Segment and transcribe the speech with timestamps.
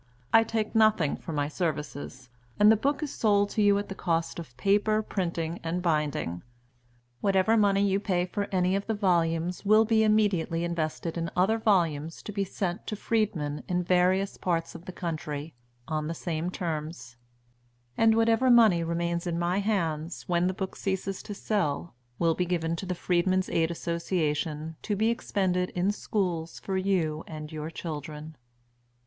[0.33, 3.93] I take nothing for my services; and the book is sold to you at the
[3.93, 6.41] cost of paper, printing, and binding.
[7.19, 11.59] Whatever money you pay for any of the volumes will be immediately invested in other
[11.59, 15.53] volumes to be sent to freedmen in various parts of the country,
[15.87, 17.15] on the same terms;
[17.95, 22.47] and whatever money remains in my hands, when the book ceases to sell, will be
[22.47, 27.69] given to the Freedmen's Aid Association, to be expended in schools for you and your
[27.69, 28.35] children.